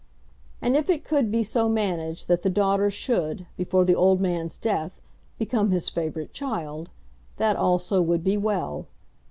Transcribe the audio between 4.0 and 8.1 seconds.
man's death, become his favourite child, that also